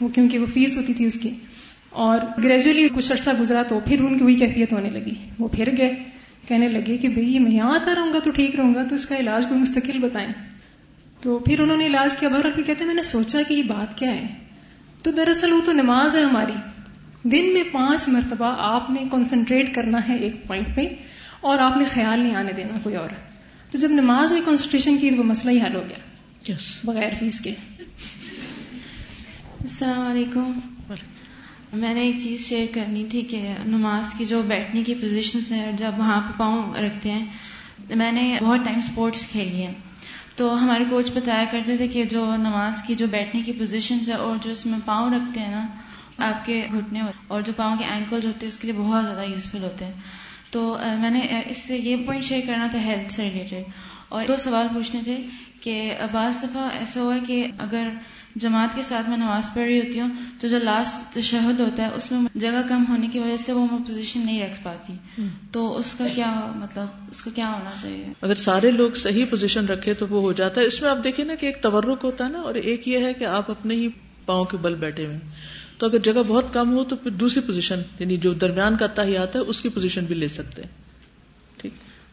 [0.00, 1.30] وہ کیونکہ وہ فیس ہوتی تھی اس کی۔
[1.90, 5.76] اور گریجولی کچھ عرصہ گزرا تو پھر ان کی وہی کیفیت ہونے لگی۔ وہ پھر
[5.78, 5.94] گئے۔
[6.48, 9.06] کہنے لگے کہ بھئی میں یہاں آتا رہوں گا تو ٹھیک رہوں گا، تو اس
[9.06, 10.28] کا علاج کوئی مستقل بتائیں۔
[11.20, 13.98] تو پھر انہوں نے علاج کیا بہرحال کہتے ہیں میں نے سوچا کہ یہ بات
[13.98, 14.26] کیا ہے؟
[15.02, 16.52] تو دراصل وہ تو نماز ہے ہماری۔
[17.22, 20.88] دن میں پانچ مرتبہ آپ نے کنسنٹریٹ کرنا ہے ایک پوائنٹ پہ
[21.40, 23.08] اور آپ نے خیال نہیں آنے دینا کوئی اور۔
[23.70, 25.98] تو جب نماز میں کنسنٹریشن کی تو وہ مسئلہ ہی حل ہو گیا۔
[26.52, 26.62] Yes.
[26.84, 27.50] بغیر فیس کے۔
[29.60, 30.52] السلام علیکم۔
[31.72, 35.72] میں نے ایک چیز شیئر کرنی تھی کہ نماز کی جو بیٹھنے کی پوزیشنس ہیں
[35.72, 37.26] جب وہاں پہ پاؤں رکھتے ہیں
[37.94, 39.74] میں نے بہت ٹائم سپورٹس کھیلی ہیں۔
[40.36, 44.14] تو ہمارے کوچ بتایا کرتے تھے کہ جو نماز کی جو بیٹھنے کی پوزیشنز ہے
[44.14, 45.66] اور جو اس میں پاؤں رکھتے ہیں نا،
[46.18, 49.24] آپ کے گھٹنے اور جو پاؤں کے اینکل ہوتے ہیں، اس کے لیے بہت زیادہ
[49.24, 49.92] یوزفل ہوتے ہیں۔
[50.50, 53.70] تو میں نے اس سے یہ پوائنٹ شیئر کرنا تھا ہیلتھ سے ریلیٹڈ
[54.08, 55.16] اور دو سوال پوچھنے تھے
[55.60, 57.88] کہ، بعض دفعہ ایسا ہوا کہ اگر
[58.40, 60.08] جماعت کے ساتھ میں نماز پڑھ رہی ہوتی ہوں
[60.40, 63.66] تو جو لاسٹ تشہد ہوتا ہے اس میں جگہ کم ہونے کی وجہ سے وہ
[63.72, 64.92] میں پوزیشن نہیں رکھ پاتی۔
[65.52, 69.66] تو اس کا کیا مطلب اس کا کیا ہونا چاہیے؟ اگر سارے لوگ صحیح پوزیشن
[69.66, 72.24] رکھے تو وہ ہو جاتا ہے۔ اس میں آپ دیکھیں نا کہ ایک تورک ہوتا
[72.24, 73.88] ہے نا اور ایک یہ ہے کہ آپ اپنے ہی
[74.26, 75.18] پاؤں کے بل بیٹھے ہوئے
[75.78, 79.04] تو اگر جگہ بہت کم ہو تو پھر دوسری پوزیشن یعنی جو درمیان کا آتا
[79.04, 80.85] ہے اس کی پوزیشن بھی لے سکتے ہیں۔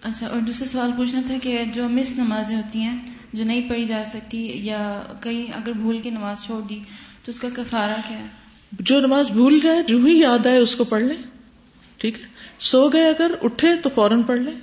[0.03, 2.97] اچھا اور دوسرا سوال پوچھنا تھا کہ جو مس نمازیں ہوتی ہیں،
[3.33, 6.79] جو نہیں پڑھی جا سکتی یا کہیں اگر بھول کے نماز چھوڑ دی،
[7.23, 8.25] تو اس کا کفارہ کیا ہے؟
[8.79, 11.17] جو نماز بھول جائے جو ہی یاد آئے اس کو پڑھ لیں
[11.97, 12.25] ٹھیک ہے؟
[12.59, 14.53] سو گئے اگر اٹھے تو فوراً پڑھ لیں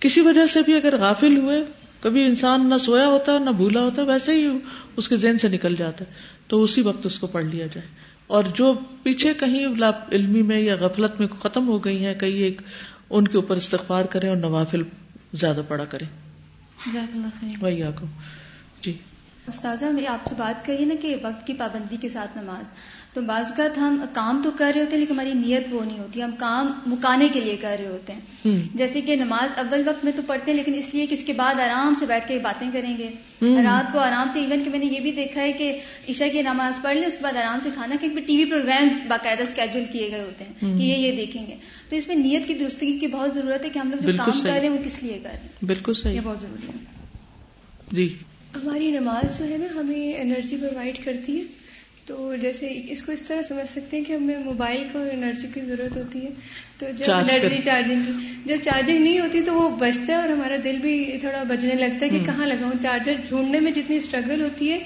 [0.00, 1.64] کسی وجہ سے بھی اگر غافل ہوئے،
[2.00, 4.48] کبھی انسان نہ سویا ہوتا، نہ بھولا ہوتا، ویسے ہی
[4.96, 6.12] اس کے ذہن سے نکل جاتا ہے۔
[6.48, 7.86] تو اسی وقت اس کو پڑھ لیا جائے۔
[8.26, 9.66] اور جو پیچھے کہیں
[10.12, 12.60] علمی میں یا غفلت میں ختم ہو گئی ہیں، کئی ایک
[13.10, 14.82] ان کے اوپر استغفار کریں اور نوافل
[15.32, 16.06] زیادہ پڑا کریں۔
[17.60, 17.82] وہی
[18.82, 18.98] جی۔
[19.46, 22.70] استاذہ میں آپ سے بات کریے نا کہ وقت کی پابندی کے ساتھ نماز۔
[23.14, 25.98] تو بعض اوقات ہم کام تو کر رہے ہوتے ہیں لیکن ہماری نیت وہ نہیں
[25.98, 28.20] ہوتی ہم کام مکانے کے لیے کر رہے ہوتے ہیں۔
[28.74, 31.32] جیسے کہ نماز اول وقت میں تو پڑھتے ہیں لیکن اس لیے کہ اس کے
[31.32, 33.08] بعد آرام سے بیٹھ کے باتیں کریں گے۔
[33.42, 36.42] رات کو آرام سے ایون کہ میں نے یہ بھی دیکھا ہے کہ عشاء کی
[36.42, 39.84] نماز پڑھ لیں اس کے بعد آرام سے کھانا کہ ٹی وی پروگرامس باقاعدہ اسکیڈول
[39.92, 41.54] کیے گئے ہوتے ہیں کہ یہ یہ دیکھیں گے۔
[41.90, 44.40] تو اس میں نیت کی درستگی کی بہت ضرورت ہے کہ ہم لوگ جو کام
[44.42, 46.72] کر رہے ہیں وہ کس لیے کر رہے ہیں؟ بالکل صحیح۔ یہ بہت ضروری ہے۔
[47.92, 48.14] جی۔
[48.56, 51.42] ہماری نماز جو ہے نا ہمیں انرجی پرووائڈ کرتی ہے۔
[52.08, 55.60] تو جیسے اس کو اس طرح سمجھ سکتے ہیں کہ ہمیں موبائل کو انرجی کی
[55.60, 56.28] ضرورت ہوتی ہے۔
[56.78, 58.12] تو جب انرجی چارجنگ کی
[58.44, 62.06] جب چارجنگ نہیں ہوتی تو وہ بچتا ہے اور ہمارا دل بھی تھوڑا بجنے لگتا
[62.06, 64.78] ہے کہ کہاں لگاؤں؟ چارجر ڈھونڈنے میں جتنی اسٹرگل ہوتی ہے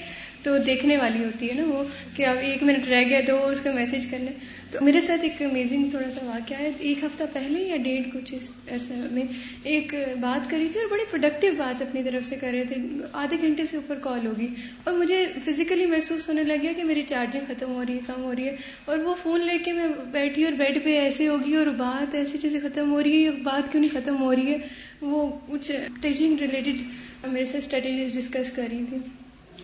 [0.43, 1.83] تو دیکھنے والی ہوتی ہے نا وہ
[2.15, 4.33] کہ اب ایک منٹ رہ گیا تو اس کا میسج کر لیں
[4.73, 8.33] تو میرے ساتھ ایک امیزنگ تھوڑا سا واقعہ ہے۔ ایک ہفتہ پہلے یا ڈیڑھ کچھ
[8.71, 9.23] عرصے میں
[9.63, 12.75] ایک بات کری تھی اور بڑی پروڈکٹیو بات اپنی طرف سے کر رہے تھے۔
[13.13, 14.47] آدھے گھنٹے سے اوپر کال ہوگی
[14.83, 18.23] اور مجھے فزیکلی محسوس ہونے لگ گیا کہ میری چارجنگ ختم ہو رہی ہے، کم
[18.23, 18.55] ہو رہی ہے۔
[18.85, 22.37] اور وہ فون لے کے میں بیٹھی اور بیڈ پہ ایسے ہوگی اور بات ایسی
[22.37, 24.57] چیزیں ختم ہو رہی ہے بات کیوں نہیں ختم ہو رہی ہے؟
[25.01, 26.81] وہ کچھ ٹیچنگ ریلیٹڈ
[27.27, 28.97] میرے سے اسٹریٹجیز ڈسکس کر رہی تھی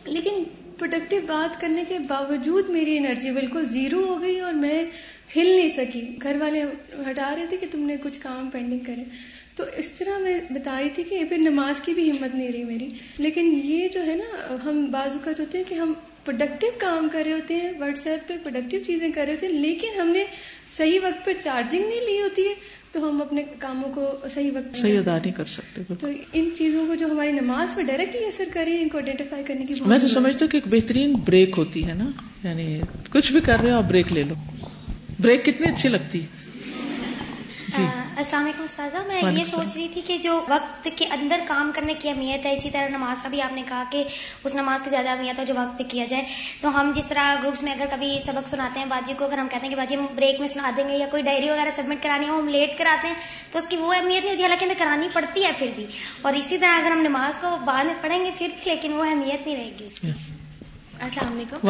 [0.05, 0.43] لیکن
[0.79, 4.85] پروڈکٹیو بات کرنے کے باوجود میری انرجی بالکل زیرو ہو گئی اور میں
[5.35, 6.63] ہل نہیں سکی۔ گھر والے
[7.09, 9.03] ہٹا رہے تھے کہ تم نے کچھ کام پینڈنگ کرے۔
[9.55, 12.89] تو اس طرح میں بتائی تھی کہ پھر نماز کی بھی ہمت نہیں رہی میری۔
[13.17, 15.93] لیکن یہ جو ہے نا، ہم بعض اوقات ہوتے ہیں کہ ہم
[16.25, 19.53] پروڈکٹیو کام کر رہے ہوتے ہیں واٹس ایپ پہ پروڈکٹیو چیزیں کر رہے ہوتے ہیں،
[19.53, 20.23] لیکن ہم نے
[20.71, 22.53] صحیح وقت پہ چارجنگ نہیں لی ہوتی ہے۔
[22.91, 26.87] تو ہم اپنے کاموں کو صحیح وقت صحیح ادا نہیں کر سکتے تو ان چیزوں
[26.87, 30.07] کو جو ہماری نماز پہ ڈائریکٹلی اثر کرے ان کو آئیڈینٹیفائی کرنے کی میں تو
[30.07, 32.09] سمجھتا ہوں کہ ایک بہترین بریک ہوتی ہے نا
[32.43, 34.35] یعنی کچھ بھی کر رہے ہو آپ بریک لے لو۔
[35.19, 36.38] بریک کتنی اچھی لگتی ہے۔
[37.77, 41.93] السلام علیکم استاذہ میں یہ سوچ رہی تھی کہ جو وقت کے اندر کام کرنے
[41.93, 44.03] کی اہمیت ہے اسی طرح نماز کا بھی آپ نے کہا کہ
[44.43, 46.23] اس نماز کی زیادہ اہمیت ہے جو وقت پہ کیا جائے۔
[46.61, 49.47] تو ہم جس طرح گروپس میں اگر کبھی سبق سناتے ہیں باجی کو اگر ہم
[49.51, 52.03] کہتے ہیں کہ باجی ہم بریک میں سنا دیں گے یا کوئی ڈائری وغیرہ سبمٹ
[52.03, 53.15] کرانی ہو ہم لیٹ کراتے ہیں
[53.51, 55.85] تو اس کی وہ اہمیت نہیں ہوتی۔ حالانکہ ہمیں کرانی پڑتی ہے پھر بھی۔
[56.21, 59.47] اور اسی طرح اگر ہم نماز کو بعد میں پڑھیں گے پھر لیکن وہ اہمیت
[59.47, 60.11] نہیں رہے گی اس کی۔
[60.99, 61.67] السلام علیکم۔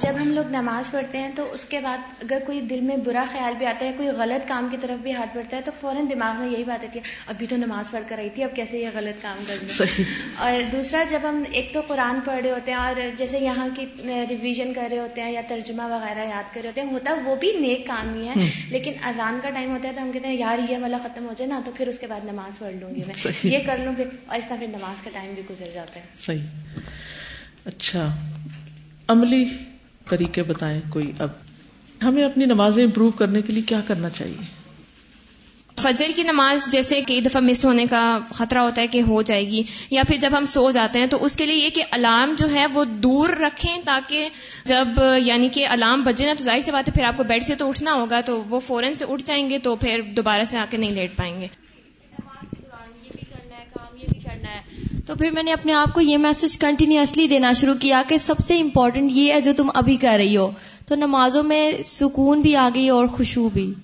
[0.00, 3.24] جب ہم لوگ نماز پڑھتے ہیں تو اس کے بعد اگر کوئی دل میں برا
[3.32, 6.06] خیال بھی آتا ہے کوئی غلط کام کی طرف بھی ہاتھ بڑھتا ہے تو فوراً
[6.10, 8.78] دماغ میں یہی بات آتی ہے ابھی تو نماز پڑھ کر آئی تھی اب کیسے
[8.78, 10.04] یہ غلط کام کر دیں
[10.38, 13.86] اور دوسرا جب ہم ایک تو قرآن پڑھ رہے ہوتے ہیں اور جیسے یہاں کی
[14.30, 17.36] ریویژن کر رہے ہوتے ہیں یا ترجمہ وغیرہ یاد کر رہے ہوتے ہیں ہوتا وہ
[17.36, 18.34] بھی نیک کام ہی ہے
[18.70, 21.32] لیکن اذان کا ٹائم ہوتا ہے تو ہم کہتے ہیں یار یہ والا ختم ہو
[21.36, 23.92] جائے نا تو پھر اس کے بعد نماز پڑھ لوں گی میں۔ یہ کر لوں
[23.96, 26.78] پھر ایسا پھر نماز کا ٹائم بھی گزر جاتا ہے۔ صحیح۔
[27.64, 28.08] اچھا۔
[29.08, 29.44] عملی
[30.08, 31.28] طریقے بتائیں کوئی اب۔
[32.04, 34.62] ہمیں اپنی نمازیں امپروو کرنے کے لیے کیا کرنا چاہیے؟
[35.80, 39.48] فجر کی نماز جیسے کئی دفعہ مس ہونے کا خطرہ ہوتا ہے کہ ہو جائے
[39.48, 42.34] گی، یا پھر جب ہم سو جاتے ہیں تو اس کے لیے یہ کہ الارم
[42.38, 44.28] جو ہے وہ دور رکھیں تاکہ
[44.64, 44.88] جب
[45.18, 47.54] یعنی کہ الارم بجے نا تو ظاہر سی بات ہے پھر آپ کو بیڈ سے
[47.54, 50.64] تو اٹھنا ہوگا تو وہ فوراً سے اٹھ جائیں گے تو پھر دوبارہ سے آ
[50.70, 51.46] کے نہیں لیٹ پائیں گے۔
[55.12, 58.38] تو پھر میں نے اپنے آپ کو یہ میسج کنٹینیوسلی دینا شروع کیا کہ سب
[58.38, 60.50] سے امپورٹنٹ یہ ہے جو تم ابھی کر رہی ہو۔
[60.86, 63.74] تو نمازوں میں سکون بھی آ گئی اور خوشبو بھی۔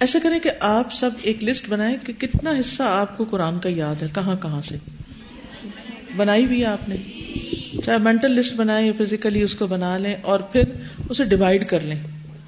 [0.00, 3.68] ایسا کریں کہ آپ سب ایک لسٹ بنائیں کہ کتنا حصہ آپ کو قرآن کا
[3.68, 4.76] یاد ہے، کہاں کہاں سے۔
[6.16, 6.96] بنائی بھی ہے آپ نے۔
[7.86, 10.62] چاہے مینٹل لسٹ بنائیں یا فزیکلی اس کو بنا لیں اور پھر
[11.08, 11.98] اسے ڈیوائڈ کر لیں۔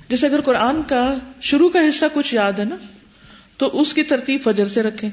[0.08, 2.76] جیسے اگر قرآن کا شروع کا حصہ کچھ یاد ہے نا،
[3.56, 5.10] تو اس کی ترتیب فجر سے رکھیں۔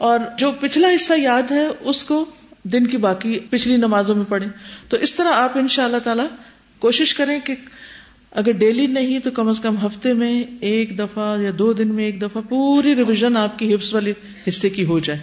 [0.00, 2.24] اور جو پچھلا حصہ یاد ہے، اس کو
[2.62, 4.48] دن کی باقی پچھلی نمازوں میں پڑھیں۔
[4.88, 6.22] تو اس طرح آپ ان شاء اللہ تعالی
[6.78, 7.54] کوشش کریں کہ
[8.30, 12.04] اگر ڈیلی نہیں تو کم از کم ہفتے میں ایک دفعہ یا دو دن میں
[12.04, 14.12] ایک دفعہ پوری ریویژن آپ کی حفظ والے
[14.48, 15.18] حصے کی ہو جائے۔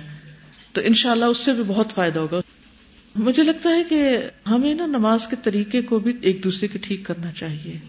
[0.71, 2.41] تو ان شاء اللہ اس سے بھی بہت فائدہ ہوگا۔
[3.15, 4.17] مجھے لگتا ہے کہ
[4.49, 7.79] ہمیں نا نماز کے طریقے کو بھی ایک دوسرے کے ٹھیک کرنا چاہیے۔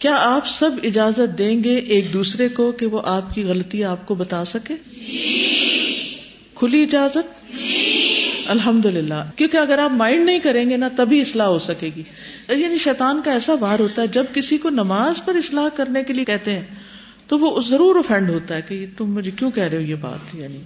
[0.00, 4.06] کیا آپ سب اجازت دیں گے ایک دوسرے کو کہ وہ آپ کی غلطی آپ
[4.06, 4.74] کو بتا سکے؟
[6.54, 7.54] کھلی اجازت؟
[8.46, 12.02] الحمد للہ کیونکہ اگر آپ مائنڈ نہیں کریں گے نا، تبھی اصلاح ہو سکے گی۔
[12.48, 16.12] یعنی شیطان کا ایسا بار ہوتا ہے، جب کسی کو نماز پر اصلاح کرنے کے
[16.12, 16.64] لیے کہتے ہیں،
[17.26, 20.34] تو وہ ضرور افینڈ ہوتا ہے کہ تم مجھے کیوں کہہ رہے ہو یہ بات؟
[20.34, 20.58] یعنی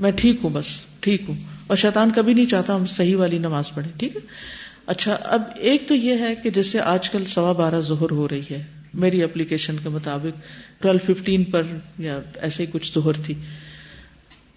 [0.00, 0.66] میں ٹھیک ہوں بس،
[1.00, 1.34] ٹھیک ہوں۔
[1.66, 4.20] اور شیطان کبھی نہیں چاہتا ہم صحیح والی نماز پڑھیں، ٹھیک ہے؟
[4.86, 8.42] اچھا اب ایک تو یہ ہے کہ جیسے آج کل سوا بارہ ظہر ہو رہی
[8.50, 10.40] ہے، میری اپلیکیشن کے مطابق
[10.82, 11.62] ٹویلو ففٹین پر
[11.98, 13.34] یا ایسے ہی کچھ ظہر تھی۔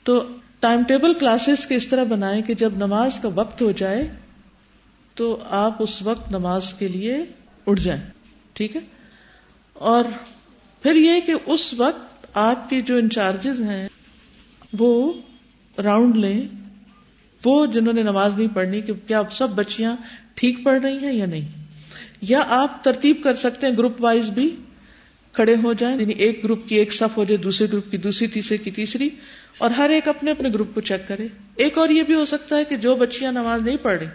[0.04, 0.28] تو
[0.60, 4.10] ٹائم ٹیبل کلاسز کے اس طرح بنائیں کہ جب نماز کا وقت ہو جائے،
[5.13, 7.18] تو آپ اس وقت نماز کے لیے
[7.68, 8.02] اٹھ جائیں،
[8.54, 8.82] ٹھیک ہے؟
[9.74, 10.04] اور
[10.82, 13.89] پھر یہ کہ اس وقت آپ کے جو انچارجز ہیں،
[14.80, 15.13] وہ
[15.78, 16.48] راؤنڈ لیں۔
[17.45, 19.95] وہ جنہوں نے نماز نہیں پڑھنی کہ کیا سب بچیاں
[20.34, 21.47] ٹھیک پڑھ رہی ہیں یا نہیں؟
[22.21, 24.56] یا آپ ترتیب کر سکتے ہیں گروپ وائز بھی
[25.34, 28.28] کھڑے ہو جائیں یعنی ایک گروپ کی ایک صف ہو جائے، دوسرے گروپ کی دوسری،
[28.28, 29.10] تیسرے کی تیسری،
[29.58, 32.58] اور ہر ایک اپنے اپنے گروپ کو چیک کرے۔ ایک اور یہ بھی ہو سکتا
[32.58, 34.08] ہے کہ جو بچیاں نماز نہیں پڑھ رہی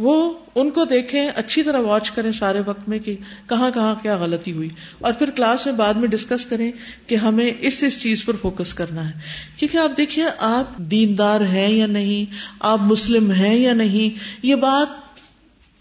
[0.00, 3.16] وہ ان کو دیکھیں، اچھی طرح واچ کریں سارے وقت میں کہ
[3.48, 6.72] کہاں کہاں کیا غلطی ہوئی۔ اور پھر کلاس میں بعد میں ڈسکس کریں
[7.06, 9.12] کہ ہمیں اس اس چیز پر فوکس کرنا ہے۔
[9.56, 14.88] کیونکہ آپ دیکھیے آپ دیندار ہیں یا نہیں، آپ مسلم ہیں یا نہیں، یہ بات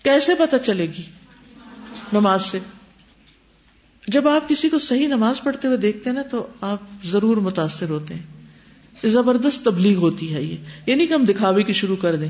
[0.04, 1.02] کیسے پتا چلے گی
[2.14, 2.60] نماز سے؟
[4.08, 7.90] جب آپ کسی کو صحیح نماز پڑھتے ہوئے دیکھتے ہیں نا تو آپ ضرور متاثر
[7.90, 8.24] ہوتے ہیں۔
[9.08, 10.56] زبردست تبلیغ ہوتی ہے یہ۔
[10.86, 12.30] یہ نہیں کہ ہم دکھاوے کی شروع کر دیں۔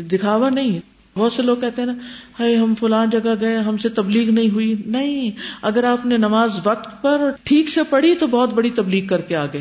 [0.00, 1.94] دکھاوا نہیں بہت سے لوگ کہتے ہیں نا
[2.40, 5.30] ہائی ہم فلاں جگہ گئے ہم سے تبلیغ نہیں ہوئی۔ نہیں
[5.62, 9.36] اگر آپ نے نماز وقت پر ٹھیک سے پڑھی تو بہت بڑی تبلیغ کر کے
[9.36, 9.60] آگے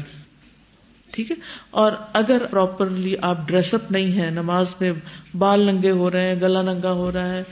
[1.11, 1.35] ٹھیک ہے؟
[1.69, 4.91] اور اگر پراپرلی آپ ڈریس اپ نہیں ہے نماز میں
[5.37, 7.43] بال ننگے ہو رہے ہیں گلا ننگا ہو رہا ہے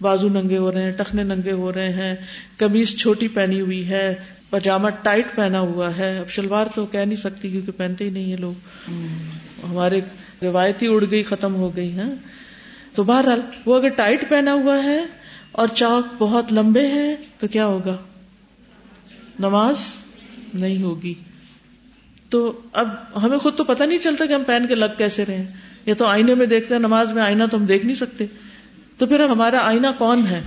[0.00, 2.14] بازو ننگے ہو رہے ہیں ٹخنے ننگے ہو رہے ہیں
[2.56, 4.14] کمیز چھوٹی پہنی ہوئی ہے
[4.50, 8.32] پاجامہ ٹائٹ پہنا ہوا ہے اب شلوار تو کہہ نہیں سکتی کیونکہ پہنتے ہی نہیں
[8.32, 8.90] ہے لوگ۔
[9.70, 10.00] ہمارے
[10.42, 12.08] روایتی اڑ گئی ختم ہو گئی ہے
[12.94, 15.00] تو بہرحال وہ اگر ٹائٹ پہنا ہوا ہے
[15.52, 17.96] اور چاک بہت لمبے ہیں تو کیا ہوگا؟
[19.38, 19.94] نماز
[20.54, 21.14] نہیں ہوگی۔
[22.28, 22.88] تو اب
[23.22, 25.52] ہمیں خود تو پتہ نہیں چلتا کہ ہم پہن کے لگ کیسے رہے
[25.86, 28.26] یا تو آئینے میں دیکھتے ہیں نماز میں آئینہ تو ہم دیکھ نہیں سکتے۔
[28.98, 30.42] تو پھر ہمارا آئینہ کون ہے؟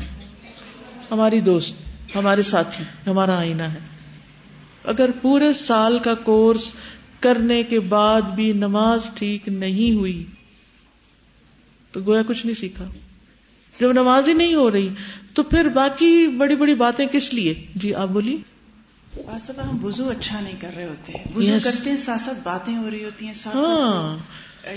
[1.12, 1.76] ہماری دوست،
[2.16, 3.80] ہمارے ساتھی، ہمارا آئینہ ہے۔
[4.84, 6.72] اگر پورے سال کا کورس
[7.20, 10.26] کرنے کے بعد بھی نماز ٹھیک نہیں ہوئی
[11.96, 12.86] تو گویا کچھ نہیں سیکھا۔
[13.80, 14.90] جب نماز ہی نہیں ہو رہی
[15.34, 18.38] تو پھر باقی بڑی بڑی باتیں کس لیے؟ جی آپ بولیے۔
[19.62, 23.06] ہم وزو اچھا نہیں کر رہے ہوتے۔ وزو کرتے ہیں ساتھ ساتھ باتیں ہو رہی
[23.06, 24.18] ہوتی ہیں ساتھ ہاں۔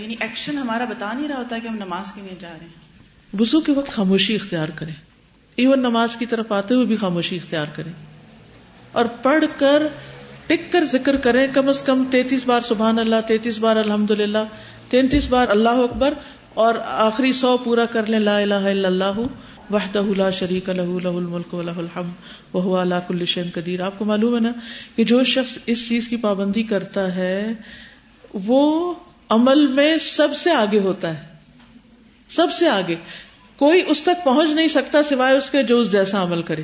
[0.01, 3.39] یعنی ایکشن ہمارا بتا نہیں رہا ہوتا کہ ہم نماز کے لیے جا رہے ہیں۔
[3.41, 4.95] وزو کے وقت خاموشی اختیار کریں۔
[5.57, 7.93] ایون نماز کی طرف آتے ہوئے بھی خاموشی اختیار کریں۔
[8.93, 9.83] اور پڑھ کر
[10.47, 14.39] ٹک کر ذکر کریں۔ کم از کم تینتیس بار سبحان اللہ تینتیس بار الحمد للہ
[14.89, 16.15] تینتیس بار اللہ اکبر
[16.55, 19.21] اور آخری سو پورا کر لیں لا الہ الا اللہ
[19.71, 23.99] وحدہ لا شریک له له الملک و له الحمد وهو على كل شيء قدیر۔ آپ
[23.99, 24.53] کو معلوم ہے نا
[24.97, 27.53] کہ جو شخص اس چیز کی پابندی کرتا ہے،
[28.35, 28.95] وہ
[29.29, 31.27] عمل میں سب سے آگے ہوتا ہے۔
[32.31, 32.95] سب سے آگے۔
[33.57, 36.63] کوئی اس تک پہنچ نہیں سکتا سوائے اس کے جو اس جیسا عمل کرے۔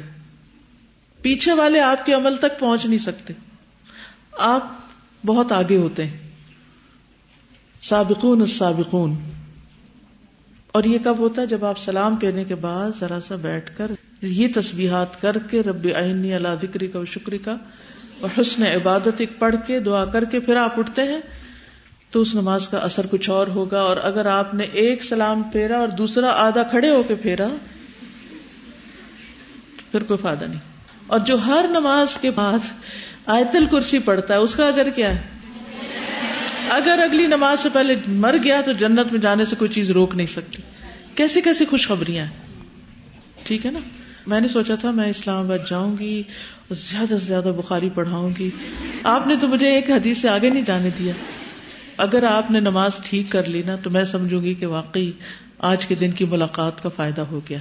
[1.23, 3.33] پیچھے والے آپ کے عمل تک پہنچ نہیں سکتے۔
[4.33, 4.67] آپ
[5.27, 6.17] بہت آگے ہوتے ہیں۔
[7.81, 9.15] سابقون السابقون۔
[10.75, 13.91] اور یہ کب ہوتا ہے؟ جب آپ سلام پھیرنے کے بعد ذرا سا بیٹھ کر
[14.23, 17.57] یہ تسبیحات کر کے رب عینی اللہ ذکری کا شکری کا
[18.21, 21.21] اور حسن عبادت ایک پڑھ کے دعا کر کے پھر آپ اٹھتے ہیں،
[22.11, 25.79] تو اس نماز کا اثر کچھ اور ہوگا۔ اور اگر آپ نے ایک سلام پھیرا
[25.79, 27.49] اور دوسرا آدھا کھڑے ہو کے پھیرا،
[29.93, 30.61] پھر کوئی فائدہ نہیں۔
[31.07, 32.59] اور جو ہر نماز کے بعد
[33.27, 35.34] آیت الکرسی پڑھتا ہے، اس کا اجر کیا ہے؟
[36.71, 40.15] اگر اگلی نماز سے پہلے مر گیا تو جنت میں جانے سے کوئی چیز روک
[40.15, 40.63] نہیں سکتی۔
[41.15, 42.27] کیسی کیسی خوشخبریاں
[43.43, 43.79] ٹھیک ہے نا؟
[44.27, 46.23] میں نے سوچا تھا میں اسلام آباد جاؤں گی
[46.71, 48.51] زیادہ سے زیادہ بخاری پڑھاؤں گی۔
[49.03, 51.13] آپ نے تو مجھے ایک حدیث سے آگے نہیں جانے دیا۔
[51.97, 55.13] اگر آپ نے نماز ٹھیک کر لی نا تو میں سمجھوں گی کہ واقعی
[55.59, 57.59] آج کے دن کی ملاقات کا فائدہ ہو گیا۔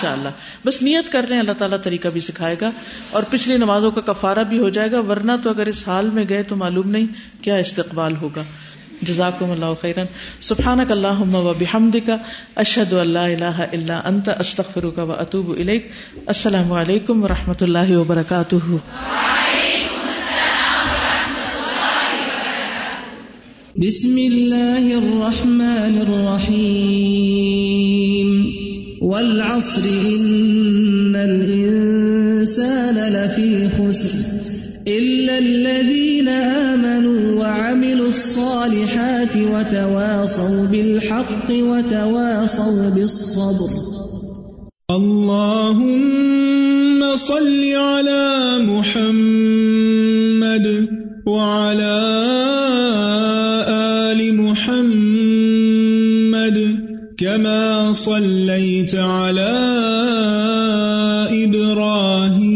[0.00, 0.28] شاء اللہ
[0.66, 2.70] بس نیت کر رہے ہیں اللہ تعالیٰ طریقہ بھی سکھائے گا
[3.10, 6.24] اور پچھلی نمازوں کا کفارہ بھی ہو جائے گا، ورنہ تو اگر اس حال میں
[6.28, 7.06] گئے تو معلوم نہیں
[7.42, 8.42] کیا استقبال ہوگا۔
[9.02, 10.04] جزاکم اللہ خیرن۔
[10.40, 12.10] سبحانک اللہم و بحمدک،
[12.56, 15.90] اشہد اللہ الہ الا انت، استغفرک و اتوب الیک۔
[16.26, 18.76] السلام علیکم و رحمت اللہ وبرکاتہ۔
[23.76, 28.07] بسم اللہ الرحمن الرحیم۔
[29.02, 29.82] والعصر
[30.14, 34.14] ان الانسان لفی خسر
[34.86, 43.70] الا الذين آمنوا وعملوا الصالحات وتواصوا بالحق وتواصوا بالصبر.
[44.90, 46.18] اللهم
[47.16, 49.86] صل على محمد
[51.26, 52.47] وعلى
[57.18, 59.50] كما صليت على
[61.44, 62.47] إبراهيم